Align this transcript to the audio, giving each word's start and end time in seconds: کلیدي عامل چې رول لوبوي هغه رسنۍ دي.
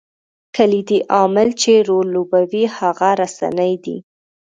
کلیدي 0.55 0.99
عامل 1.15 1.49
چې 1.61 1.71
رول 1.87 2.07
لوبوي 2.15 2.63
هغه 2.77 3.09
رسنۍ 3.21 3.73
دي. 3.83 3.97